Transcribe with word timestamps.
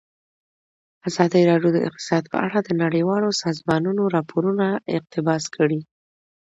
ازادي 1.09 1.41
راډیو 1.51 1.69
د 1.73 1.77
اقتصاد 1.87 2.23
په 2.31 2.37
اړه 2.45 2.59
د 2.63 2.69
نړیوالو 2.83 3.29
سازمانونو 3.43 4.03
راپورونه 4.15 4.65
اقتباس 4.97 5.43
کړي. 5.55 5.81